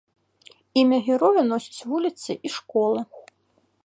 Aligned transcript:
Імя 0.83 0.97
героя 1.09 1.43
носяць 1.51 1.85
вуліцы 1.91 2.31
і 2.49 2.51
школы. 2.57 3.01